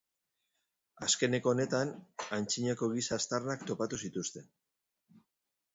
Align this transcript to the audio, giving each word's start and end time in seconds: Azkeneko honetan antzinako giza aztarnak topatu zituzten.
Azkeneko 1.07 1.51
honetan 1.51 1.91
antzinako 2.39 2.91
giza 2.97 3.19
aztarnak 3.21 3.69
topatu 3.73 4.03
zituzten. 4.07 4.51